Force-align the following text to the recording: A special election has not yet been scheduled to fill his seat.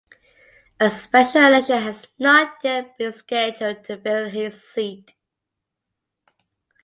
A 0.79 0.89
special 0.89 1.45
election 1.45 1.77
has 1.77 2.07
not 2.17 2.57
yet 2.63 2.97
been 2.97 3.13
scheduled 3.13 3.83
to 3.83 3.97
fill 4.01 4.29
his 4.29 4.59
seat. 4.63 5.13